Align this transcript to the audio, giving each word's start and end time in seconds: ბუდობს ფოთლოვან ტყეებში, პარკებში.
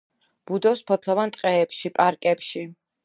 ბუდობს 0.51 0.81
ფოთლოვან 0.91 1.33
ტყეებში, 1.37 1.93
პარკებში. 1.99 2.65